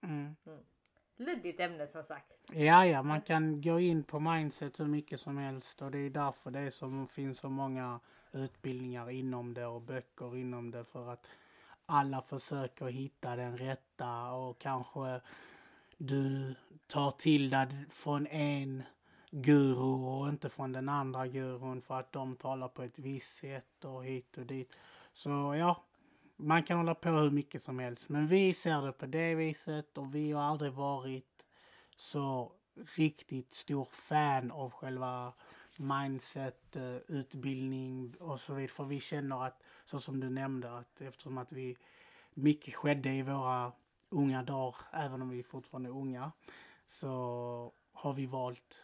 Mm. 0.00 0.37
Luddigt 1.16 1.61
ämne 1.61 1.87
som 1.87 2.04
sagt. 2.04 2.33
Ja, 2.52 2.87
ja, 2.87 3.02
man 3.02 3.21
kan 3.21 3.61
gå 3.61 3.81
in 3.81 4.04
på 4.04 4.21
mindset 4.21 4.81
hur 4.81 4.87
mycket 4.87 5.21
som 5.21 5.37
helst 5.37 5.83
och 5.83 5.90
det 5.90 5.99
är 5.99 6.11
därför 6.11 6.50
det 6.50 6.61
är 6.61 6.71
som 6.71 7.09
finns 7.09 7.38
så 7.38 7.49
många 7.49 8.00
utbildningar 8.33 9.11
inom 9.11 9.54
det 9.54 9.66
och 9.66 9.83
böcker 9.83 10.37
inom 10.37 10.71
det 10.71 10.85
för 10.85 11.12
att 11.12 11.26
alla 11.87 12.23
försöker 12.23 12.87
hitta 12.87 13.37
den 13.37 13.59
rätta 13.59 14.33
och 14.33 14.59
kanske 14.59 15.21
du 15.97 16.54
tar 16.87 17.11
till 17.11 17.50
dig 17.50 17.69
från 17.90 18.26
en 18.26 18.83
guru 19.31 20.04
och 20.04 20.28
inte 20.28 20.49
från 20.49 20.73
den 20.73 20.88
andra 20.88 21.26
gurun 21.26 21.81
för 21.81 22.00
att 22.00 22.12
de 22.12 22.37
talar 22.37 22.69
på 22.69 22.83
ett 22.83 22.99
visst 22.99 23.37
sätt 23.37 23.85
och 23.85 24.04
hit 24.04 24.38
och 24.38 24.47
dit. 24.47 24.73
Så 25.12 25.54
ja, 25.59 25.85
man 26.43 26.63
kan 26.63 26.79
hålla 26.79 26.95
på 26.95 27.11
hur 27.11 27.31
mycket 27.31 27.63
som 27.63 27.79
helst. 27.79 28.09
Men 28.09 28.27
vi 28.27 28.55
ser 28.55 28.83
det 28.83 28.93
på 28.93 29.07
det 29.07 29.35
viset 29.35 29.99
och 29.99 30.15
vi 30.15 30.33
har 30.33 30.43
aldrig 30.43 30.73
varit 30.73 31.45
så 31.97 32.53
riktigt 32.97 33.55
stor 33.55 33.89
fan 33.91 34.51
av 34.51 34.71
själva 34.71 35.33
mindset, 35.77 36.77
eh, 36.77 36.97
utbildning 36.97 38.15
och 38.21 38.41
så 38.41 38.55
vidare. 38.55 38.69
För 38.69 38.85
vi 38.85 39.01
känner 39.01 39.47
att, 39.47 39.63
så 39.85 39.99
som 39.99 40.21
du 40.21 40.31
nämnde, 40.31 40.79
att 40.79 41.01
eftersom 41.01 41.39
att 41.39 41.53
vi 41.53 41.77
mycket 42.35 42.75
skedde 42.75 43.13
i 43.13 43.23
våra 43.23 43.73
unga 44.09 44.43
dagar, 44.43 44.77
även 44.93 45.23
om 45.23 45.29
vi 45.29 45.43
fortfarande 45.43 45.89
är 45.89 45.97
unga. 45.97 46.33
Så 46.87 47.73
har 47.93 48.13
vi 48.13 48.27
valt 48.27 48.79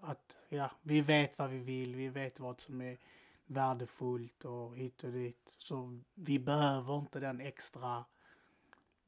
att, 0.00 0.36
ja, 0.48 0.70
vi 0.82 1.00
vet 1.00 1.38
vad 1.38 1.50
vi 1.50 1.58
vill, 1.58 1.96
vi 1.96 2.08
vet 2.08 2.40
vad 2.40 2.60
som 2.60 2.80
är 2.80 2.98
värdefullt 3.46 4.44
och 4.44 4.76
hit 4.76 5.04
och 5.04 5.12
dit. 5.12 5.54
Så 5.58 6.00
vi 6.14 6.38
behöver 6.38 6.98
inte 6.98 7.20
den 7.20 7.40
extra 7.40 8.04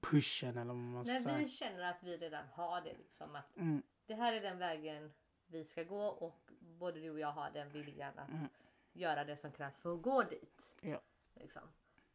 pushen 0.01 0.57
eller 0.59 0.73
vad 0.75 0.77
man 0.77 1.05
ska 1.05 1.13
Nej, 1.13 1.23
säga. 1.23 1.37
vi 1.39 1.49
känner 1.49 1.83
att 1.91 2.03
vi 2.03 2.17
redan 2.17 2.45
har 2.49 2.81
det 2.81 2.93
liksom. 2.99 3.35
Att 3.37 3.57
Mm, 3.57 3.83
det 4.07 4.15
här 4.15 4.33
är 4.33 4.41
den 4.41 4.59
vägen 4.59 5.13
vi 5.47 5.65
ska 5.65 5.83
gå 5.83 6.07
och 6.07 6.51
både 6.61 7.01
du 7.01 7.11
och 7.11 7.21
jag 7.21 7.33
har 7.33 7.51
den 7.51 7.73
viljan 7.73 8.19
att 8.19 8.29
Mm. 8.29 8.49
göra 8.93 9.25
det 9.25 9.37
som 9.37 9.53
krävs 9.53 9.79
för 9.79 9.95
att 9.95 10.03
gå 10.03 10.23
dit. 10.23 10.75
ja. 10.81 11.01
Liksom. 11.35 11.63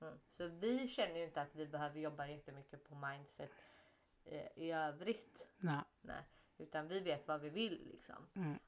Mm. 0.02 0.20
Så 0.38 0.48
vi 0.48 0.88
känner 0.88 1.16
ju 1.18 1.24
inte 1.24 1.42
att 1.42 1.56
vi 1.56 1.68
behöver 1.68 2.00
jobba 2.00 2.28
jättemycket 2.28 2.84
på 2.84 2.96
mindset 2.96 3.52
eh, 4.26 4.48
i 4.56 4.72
övrigt. 4.72 5.48
Nej. 5.58 5.84
Nej. 6.02 6.24
Utan 6.58 6.88
vi 6.88 7.00
vet 7.00 7.28
vad 7.28 7.42
vi 7.42 7.50
vill 7.50 7.88
liksom. 7.92 8.28
Mm. 8.36 8.60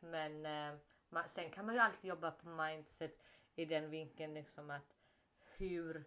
Men 0.00 0.46
eh, 0.46 0.78
man, 1.12 1.28
sen 1.28 1.50
kan 1.50 1.66
man 1.66 1.74
ju 1.74 1.80
alltid 1.80 2.08
jobba 2.08 2.30
på 2.30 2.48
mindset 2.48 3.18
i 3.54 3.64
den 3.64 3.90
vinkeln 3.90 4.34
liksom 4.34 4.70
att 4.70 4.96
hur 5.56 6.04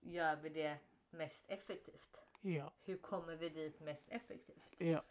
gör 0.00 0.36
vi 0.36 0.48
det 0.48 0.78
mest 1.10 1.44
effektivt? 1.48 2.16
Ja. 2.40 2.72
Hur 2.84 2.96
kommer 2.96 3.36
vi 3.36 3.48
dit 3.48 3.80
mest 3.80 4.08
effektivt? 4.08 4.74
Ja. 4.78 5.02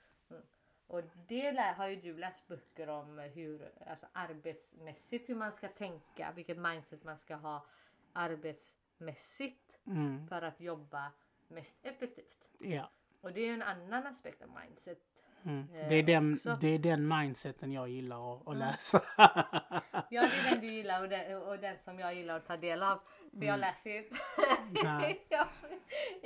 Och 0.87 1.03
det 1.27 1.51
lär, 1.51 1.73
har 1.73 1.87
ju 1.87 1.95
du 1.95 2.17
läst 2.17 2.47
böcker 2.47 2.89
om 2.89 3.17
hur 3.17 3.71
alltså 3.87 4.07
arbetsmässigt 4.13 5.29
hur 5.29 5.35
man 5.35 5.51
ska 5.51 5.67
tänka, 5.67 6.31
vilket 6.31 6.57
mindset 6.57 7.03
man 7.03 7.17
ska 7.17 7.35
ha 7.35 7.65
arbetsmässigt 8.13 9.79
Mm. 9.85 10.27
för 10.27 10.41
att 10.41 10.61
jobba 10.61 11.11
mest 11.47 11.75
effektivt. 11.81 12.49
Ja. 12.59 12.89
Och 13.21 13.33
det 13.33 13.41
är 13.41 13.53
en 13.53 13.61
annan 13.61 14.07
aspekt 14.07 14.41
av 14.41 14.49
mindset. 14.61 14.99
Mm. 15.45 15.67
Eh, 15.75 15.89
Det, 15.89 15.95
är 15.95 16.03
den, 16.03 16.33
också. 16.33 16.57
det 16.61 16.67
är 16.67 16.79
den 16.79 17.07
mindseten 17.07 17.71
jag 17.71 17.89
gillar 17.89 18.33
att, 18.35 18.41
att 18.41 18.47
Mm. 18.55 18.57
läsa. 18.59 19.01
Ja 20.09 20.21
det 20.21 20.37
är 20.37 20.51
den 20.51 20.61
du 20.61 20.67
gillar 20.67 21.01
och 21.01 21.09
den, 21.09 21.41
och 21.41 21.59
den 21.59 21.77
som 21.77 21.99
jag 21.99 22.15
gillar 22.15 22.37
att 22.37 22.45
ta 22.45 22.57
del 22.57 22.83
av. 22.83 22.99
För 23.39 23.45
jag 23.45 23.59
läser 23.59 23.89
ju 23.89 23.97
inte. 23.97 24.15
Jag 25.29 25.47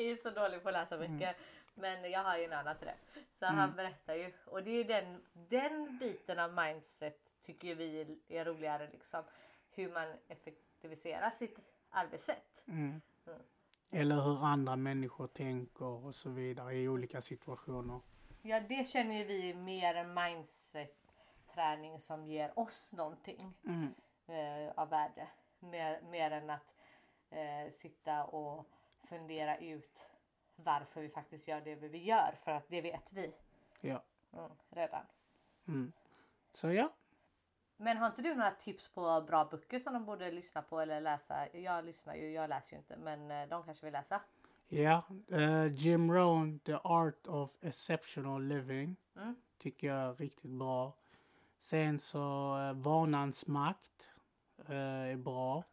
är 0.06 0.16
så 0.16 0.30
dålig 0.30 0.64
på 0.64 0.70
att 0.70 0.74
läsa 0.74 0.98
mycket. 0.98 1.36
Men 1.76 2.12
jag 2.12 2.24
har 2.24 2.38
ju 2.38 2.44
en 2.44 2.54
annan 2.54 2.78
till 2.78 2.88
det. 2.88 3.22
Så 3.40 3.46
han 3.46 3.76
berättar 3.76 4.14
ju. 4.14 4.32
Och 4.46 4.64
det 4.64 4.72
är 4.72 4.84
den, 4.84 5.22
den 5.50 5.98
biten 5.98 6.40
av 6.40 6.54
mindset 6.54 7.18
tycker 7.46 7.76
vi 7.76 8.18
är 8.28 8.46
roligare 8.46 8.90
liksom. 8.92 9.24
Hur 9.72 9.92
man 9.94 10.08
effektiviserar 10.28 11.30
sitt 11.30 11.60
arbetssätt. 11.90 12.64
Mm. 12.68 13.02
Mm. 13.28 13.40
Eller 13.92 14.16
hur 14.16 14.46
andra 14.46 14.76
människor 14.76 15.28
tänker 15.28 15.86
och 15.86 16.16
så 16.16 16.30
vidare 16.30 16.76
i 16.76 16.88
olika 16.90 17.22
situationer. 17.22 18.00
Ja 18.48 18.60
det 18.60 18.88
känner 18.88 19.16
ju 19.16 19.24
vi 19.24 19.54
mer 19.54 19.96
en 19.96 20.14
mindset 20.14 20.98
träning 21.54 22.00
som 22.00 22.26
ger 22.26 22.60
oss 22.60 22.92
någonting. 22.92 23.54
Mm. 23.66 23.94
eh, 24.28 24.74
av 24.76 24.90
värde. 24.90 25.28
Mer, 25.60 26.02
mer 26.02 26.32
än 26.32 26.50
att 26.50 26.76
eh, 27.30 27.72
sitta 27.72 28.24
och 28.24 28.66
fundera 29.10 29.58
ut 29.58 30.08
varför 30.56 31.02
vi 31.02 31.10
faktiskt 31.10 31.48
gör 31.48 31.62
det 31.62 31.76
vi 31.76 31.98
gör. 31.98 32.36
För 32.44 32.52
att 32.52 32.68
det 32.68 32.82
vet 32.82 33.14
vi 33.14 33.34
Ja. 33.82 34.04
mm, 34.34 34.52
redan. 34.70 35.06
Mm. 35.68 35.92
Så 36.54 36.72
ja. 36.72 36.94
Men 37.78 37.98
har 37.98 38.08
inte 38.08 38.22
du 38.22 38.36
några 38.36 38.52
tips 38.52 38.90
på 38.90 39.22
bra 39.22 39.46
böcker 39.46 39.80
som 39.80 39.94
de 39.94 40.06
borde 40.06 40.32
lyssna 40.32 40.62
på 40.62 40.80
eller 40.80 41.02
läsa? 41.02 41.58
Jag 41.58 41.86
lyssnar 41.86 42.16
ju, 42.16 42.32
jag 42.32 42.50
läser 42.50 42.74
ju 42.74 42.78
inte 42.78 42.98
men 42.98 43.32
eh, 43.32 43.48
de 43.48 43.64
kanske 43.64 43.86
vill 43.86 43.94
läsa. 43.94 44.22
Ja. 44.70 45.04
eh, 45.32 45.66
Jim 45.74 46.12
Rohn, 46.12 46.60
The 46.60 46.74
Art 46.84 47.28
of 47.28 47.58
Exceptional 47.62 48.44
Living. 48.48 48.96
Mm. 49.16 49.36
Tycker 49.58 49.88
jag 49.88 49.98
är 50.10 50.14
riktigt 50.14 50.52
bra. 50.52 50.94
Sen 51.60 52.00
så 52.00 52.56
uh, 52.58 52.74
Vanans 52.74 53.48
makt 53.48 54.10
eh, 54.68 54.76
är 54.76 55.16
bra. 55.16 55.64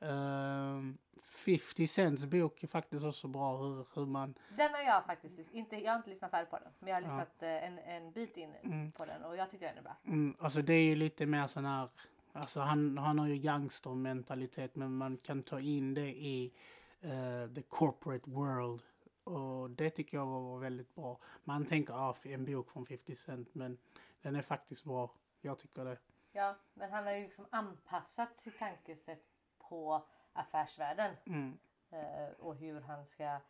Um, 0.00 0.98
50 1.44 1.86
Cents 1.86 2.24
bok 2.24 2.62
är 2.62 2.66
faktiskt 2.66 3.04
också 3.04 3.28
bra 3.28 3.56
hur, 3.56 3.86
hur 3.94 4.06
man 4.06 4.34
Den 4.56 4.70
har 4.74 4.80
jag 4.80 5.04
faktiskt 5.04 5.38
inte, 5.52 5.76
jag 5.76 5.92
har 5.92 5.96
inte 5.96 6.10
lyssnat 6.10 6.30
färdigt 6.30 6.50
på 6.50 6.58
den. 6.58 6.72
Men 6.78 6.88
jag 6.88 6.94
har 6.96 7.02
Ja. 7.02 7.08
lyssnat 7.08 7.42
eh, 7.42 7.64
en, 7.64 7.78
en 7.78 8.12
bit 8.12 8.36
in 8.36 8.54
Mm. 8.62 8.92
på 8.92 9.04
den 9.04 9.24
och 9.24 9.36
jag 9.36 9.50
tycker 9.50 9.66
den 9.68 9.78
är 9.78 9.82
bra. 9.82 9.96
Mm, 10.04 10.36
alltså 10.40 10.62
det 10.62 10.72
är 10.74 10.82
ju 10.82 10.94
lite 10.96 11.26
mer 11.26 11.46
sån 11.46 11.64
här, 11.64 11.88
alltså 12.32 12.60
han, 12.60 12.98
han 12.98 13.18
har 13.18 13.26
ju 13.26 13.36
gangstermentalitet 13.36 14.76
men 14.76 14.96
man 14.96 15.16
kan 15.16 15.42
ta 15.42 15.60
in 15.60 15.94
det 15.94 16.08
i 16.10 16.52
eh, 17.00 17.54
the 17.54 17.62
corporate 17.62 18.30
world. 18.30 18.82
Och 19.24 19.70
det 19.70 19.90
tycker 19.90 20.16
jag 20.16 20.26
var 20.26 20.58
väldigt 20.58 20.94
bra. 20.94 21.20
Man 21.44 21.66
tänker 21.66 21.94
ah, 21.94 22.16
en 22.22 22.44
bok 22.44 22.70
från 22.70 22.86
50 22.86 23.14
Cent 23.14 23.54
men 23.54 23.78
den 24.22 24.36
är 24.36 24.42
faktiskt 24.42 24.84
bra. 24.84 25.10
Jag 25.40 25.58
tycker 25.58 25.84
det. 25.84 25.98
Ja, 26.32 26.54
men 26.74 26.90
han 26.90 27.04
har 27.04 27.12
ju 27.12 27.22
liksom 27.22 27.46
anpassat 27.50 28.40
sitt 28.40 28.58
tankesätt 28.58 29.24
på 29.58 30.06
affärsvärlden. 30.32 31.16
Mm, 31.26 31.58
eh, 31.90 32.30
och 32.38 32.56
hur 32.56 32.80
han 32.80 33.06
ska 33.06 33.40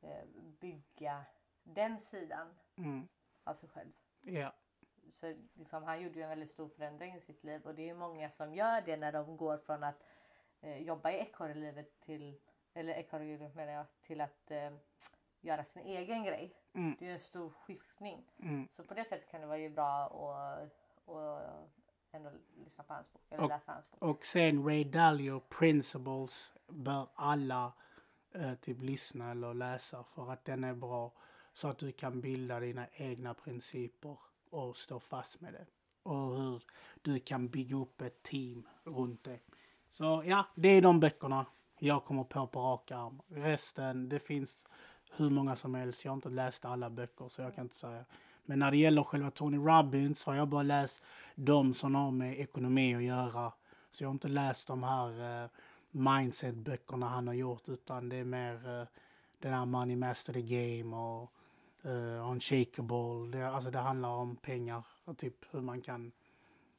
eh, 0.00 0.24
bygga 0.60 1.24
den 1.62 1.98
sidan 2.00 2.48
mm, 2.76 3.08
av 3.44 3.54
sig 3.54 3.68
själv. 3.68 3.92
ja, 4.20 4.52
Så 5.14 5.34
liksom, 5.54 5.84
han 5.84 6.02
gjorde 6.02 6.18
ju 6.18 6.22
en 6.22 6.28
väldigt 6.28 6.50
stor 6.50 6.68
förändring 6.68 7.14
i 7.14 7.20
sitt 7.20 7.44
liv 7.44 7.62
och 7.66 7.74
det 7.74 7.88
är 7.88 7.94
många 7.94 8.30
som 8.30 8.54
gör 8.54 8.80
det 8.80 8.96
när 8.96 9.12
de 9.12 9.36
går 9.36 9.58
från 9.58 9.84
att 9.84 10.02
eh, 10.60 10.78
jobba 10.78 11.10
i 11.10 11.18
ekorrlivet 11.18 12.00
till, 12.00 12.40
eller 12.74 12.94
ekorrlivet 12.94 13.54
menar 13.54 13.72
jag, 13.72 13.86
till 14.06 14.20
att 14.20 14.50
eh, 14.50 14.70
göra 15.40 15.64
sin 15.64 15.82
egen 15.82 16.24
grej. 16.24 16.54
Mm. 16.74 16.96
Det 16.98 17.04
är 17.04 17.08
ju 17.08 17.14
en 17.14 17.20
stor 17.20 17.50
skiftning. 17.50 18.24
mm. 18.38 18.68
Så 18.76 18.84
på 18.84 18.94
det 18.94 19.04
sättet 19.04 19.30
kan 19.30 19.40
det 19.40 19.46
vara 19.46 19.58
ju 19.58 19.70
bra 19.70 20.04
att 20.04 20.72
och 21.04 21.40
ändå 22.12 22.30
lyssna 22.56 22.84
på 22.84 22.92
hans 22.94 23.12
bok 23.12 23.22
eller 23.30 23.42
Och- 23.42 23.48
läsa 23.48 23.72
hans 23.72 23.90
bok. 23.90 24.02
Och 24.02 24.24
sen 24.24 24.64
Ray 24.64 24.84
Dalio 24.84 25.40
Principles 25.40 26.52
bör 26.68 27.08
alla 27.14 27.72
eh, 28.34 28.54
typ 28.54 28.82
lyssna 28.82 29.30
eller 29.30 29.54
läsa 29.54 30.04
för 30.04 30.32
att 30.32 30.44
den 30.44 30.64
är 30.64 30.74
bra. 30.74 31.12
Så 31.52 31.68
att 31.68 31.78
du 31.78 31.92
kan 31.92 32.20
bilda 32.20 32.60
dina 32.60 32.86
egna 32.92 33.34
principer 33.34 34.16
och 34.50 34.76
stå 34.76 35.00
fast 35.00 35.40
med 35.40 35.52
det. 35.52 35.66
Och 36.02 36.16
hur 36.36 36.62
du 37.02 37.20
kan 37.20 37.48
bygga 37.48 37.76
upp 37.76 38.00
ett 38.00 38.22
team 38.22 38.68
runt 38.84 39.24
det. 39.24 39.38
Så 39.88 40.22
ja, 40.26 40.46
det 40.54 40.68
är 40.68 40.82
de 40.82 41.00
böckerna 41.00 41.46
jag 41.86 42.04
kommer 42.04 42.24
på 42.24 42.46
på 42.46 42.60
rak 42.60 42.90
arm. 42.90 43.22
Resten, 43.28 44.08
det 44.08 44.18
finns 44.18 44.66
hur 45.16 45.30
många 45.30 45.56
som 45.56 45.74
helst. 45.74 46.04
Jag 46.04 46.12
har 46.12 46.16
inte 46.16 46.28
läst 46.28 46.64
alla 46.64 46.90
böcker 46.90 47.28
så 47.28 47.42
jag 47.42 47.54
kan 47.54 47.64
inte 47.64 47.76
säga. 47.76 48.04
Men 48.44 48.58
när 48.58 48.70
det 48.70 48.76
gäller 48.76 49.02
själva 49.02 49.30
Tony 49.30 49.56
Robbins 49.56 50.24
har 50.24 50.34
jag 50.34 50.48
bara 50.48 50.62
läst 50.62 51.02
de 51.34 51.74
som 51.74 51.94
har 51.94 52.10
med 52.10 52.40
ekonomi 52.40 52.94
att 52.94 53.02
göra. 53.02 53.52
Så 53.90 54.04
jag 54.04 54.08
har 54.08 54.12
inte 54.12 54.28
läst 54.28 54.68
de 54.68 54.82
här 54.82 55.42
eh, 55.44 55.50
mindset-böckerna 55.90 57.08
han 57.08 57.26
har 57.26 57.34
gjort 57.34 57.68
utan 57.68 58.08
det 58.08 58.16
är 58.16 58.24
mer 58.24 58.80
eh, 58.80 58.86
den 59.38 59.52
här 59.52 59.66
Money 59.66 59.96
Master 59.96 60.32
the 60.32 60.42
Game 60.42 60.96
och 60.96 61.32
uh, 61.86 62.30
Unshakable. 62.30 63.38
Det, 63.38 63.50
alltså 63.50 63.70
det 63.70 63.78
handlar 63.78 64.08
om 64.08 64.36
pengar 64.36 64.84
och 65.04 65.18
typ 65.18 65.36
hur 65.50 65.60
man 65.60 65.80
kan 65.80 66.12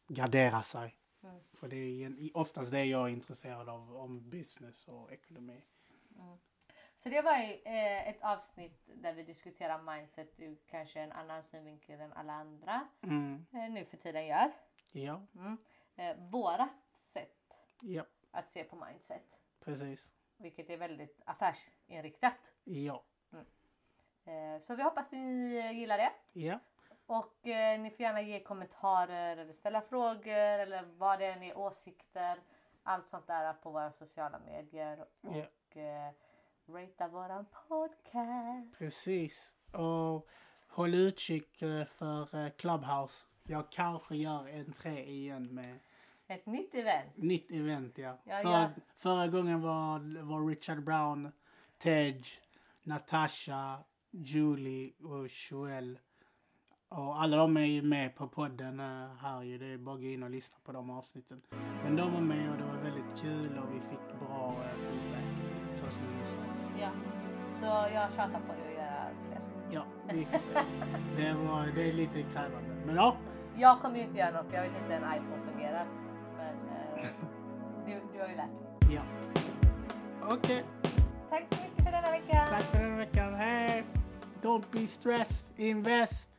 gardera 0.07 0.61
sig. 0.61 0.95
Mm. 1.43 1.49
För 1.53 1.67
det 1.67 1.75
är 2.03 2.37
oftast 2.37 2.71
det 2.71 2.85
jag 2.85 3.07
är 3.07 3.11
intresserad 3.13 3.69
av, 3.69 3.95
om 3.97 4.29
business 4.29 4.87
och 4.87 5.11
ekonomi. 5.11 5.61
Så 6.97 7.09
det 7.09 7.21
var 7.21 7.33
eh, 7.67 8.07
ett 8.09 8.21
avsnitt 8.21 8.89
där 8.95 9.13
vi 9.13 9.23
diskuterar 9.23 9.81
mindset 9.97 10.39
ur 10.39 10.57
kanske 10.69 10.99
en 11.01 11.11
annan 11.11 11.43
synvinkel 11.43 11.99
än 12.01 12.13
alla 12.13 12.33
andra 12.33 12.87
Mm. 13.01 13.45
eh, 13.53 13.69
nu 13.69 13.85
för 13.85 13.97
tiden 13.97 14.27
gör. 14.27 14.51
Ja, 14.93 15.21
Mm. 15.35 15.57
Eh, 15.95 16.17
vårat 16.17 16.69
sätt 16.99 17.53
ja, 17.81 18.05
att 18.31 18.49
se 18.51 18.63
på 18.63 18.85
mindset, 18.85 19.39
precis. 19.59 20.11
vilket 20.37 20.69
är 20.69 20.77
väldigt 20.77 21.21
affärsinriktat. 21.25 22.53
Ja, 22.63 23.03
Eh, 24.25 24.59
så 24.59 24.75
vi 24.75 24.83
hoppas 24.83 25.11
ni 25.11 25.19
gillar 25.73 25.97
det. 25.97 26.11
ja, 26.33 26.59
Och 27.05 27.47
eh, 27.47 27.79
ni 27.79 27.89
får 27.91 28.01
gärna 28.01 28.21
ge 28.21 28.39
kommentarer 28.39 29.37
eller 29.37 29.53
ställa 29.53 29.81
frågor 29.81 30.33
eller 30.33 30.83
vad 30.97 31.19
det 31.19 31.25
än 31.25 31.43
är, 31.43 31.57
åsikter. 31.57 32.37
Allt 32.83 33.09
sånt 33.09 33.27
där 33.27 33.53
på 33.53 33.71
våra 33.71 33.91
sociala 33.91 34.39
medier. 34.39 35.05
ja. 35.21 35.29
Och 35.29 35.77
eh, 35.77 36.11
ratea 36.67 37.07
våran 37.07 37.45
podcast. 37.67 38.77
Precis. 38.77 39.51
Och 39.71 40.27
håll 40.69 40.95
utkik 40.95 41.61
eh, 41.61 41.85
för 41.85 42.45
eh, 42.45 42.49
Clubhouse. 42.51 43.25
Jag 43.43 43.71
kanske 43.71 44.15
gör 44.15 44.47
entré 44.59 45.03
igen 45.09 45.55
med 45.55 45.79
Ett 46.27 46.45
nytt 46.45 46.75
event. 46.75 47.17
nytt 47.17 47.51
event. 47.51 47.97
Ja. 47.97 48.17
Ja, 48.23 48.39
För, 48.41 48.49
ja. 48.51 48.69
Förra 48.95 49.27
gången 49.27 49.61
var, 49.61 50.21
var 50.23 50.47
Richard 50.47 50.83
Brown, 50.83 51.31
Tej, 51.77 52.23
Natasha, 52.83 53.83
Julie 54.11 54.93
och 55.03 55.27
Joel. 55.51 55.99
Och 56.95 57.21
alla 57.21 57.37
de 57.37 57.57
är 57.57 57.65
ju 57.65 57.81
med 57.81 58.15
på 58.15 58.27
podden 58.27 58.79
eh, 58.79 59.07
här 59.21 59.41
ju. 59.43 59.57
Det 59.57 59.65
är 59.65 59.77
bara 59.77 59.95
att 59.95 60.01
gå 60.01 60.07
in 60.07 60.23
och 60.23 60.29
lyssna 60.29 60.57
på 60.65 60.71
de 60.71 60.89
avsnitten. 60.89 61.41
Men 61.83 61.95
de 61.95 62.13
var 62.13 62.21
med 62.21 62.51
och 62.51 62.57
det 62.57 62.63
var 62.63 62.83
väldigt 62.83 63.21
kul 63.21 63.57
och 63.57 63.75
vi 63.75 63.79
fick 63.79 64.19
bra 64.19 64.55
eh, 64.63 64.77
feedback. 64.79 65.45
så 65.73 65.89
som 65.89 66.03
du 66.19 66.25
sa. 66.25 66.37
Ja. 66.81 66.89
Så 67.59 67.93
jag 67.95 68.13
tjatar 68.13 68.39
på 68.39 68.53
dig 68.53 68.67
att 68.67 68.73
göra 68.83 69.07
fler. 69.27 69.39
Ja, 69.71 69.83
vi 70.13 70.25
får 70.25 70.39
se. 70.39 70.59
Det, 71.17 71.33
var, 71.33 71.71
det 71.75 71.89
är 71.89 71.93
lite 71.93 72.21
krävande. 72.23 72.69
Men 72.85 72.95
ja, 72.95 73.15
Jag 73.57 73.81
kommer 73.81 73.97
ju 73.97 74.03
inte 74.03 74.17
göra 74.19 74.31
något 74.41 74.49
för 74.49 74.55
jag 74.55 74.63
vet 74.63 74.71
inte 74.81 74.95
hur 74.95 75.03
en 75.03 75.13
iPhone 75.17 75.51
fungerar. 75.51 75.85
Men 76.37 76.55
eh, 76.55 77.05
du, 77.85 78.01
du 78.13 78.19
har 78.21 78.27
ju 78.27 78.35
lärt 78.35 78.49
dig. 78.81 78.95
ja. 78.95 79.01
Okej, 80.31 80.63
Tack 81.29 81.45
så 81.49 81.61
mycket 81.63 81.83
för 81.85 81.91
denna 81.91 82.11
vecka. 82.11 82.45
tack 82.49 82.63
för 82.63 82.79
den 82.79 82.97
veckan. 82.97 83.33
Hej! 83.33 83.83
Don't 84.41 84.63
be 84.71 84.87
stressed, 84.87 85.47
invest! 85.57 86.29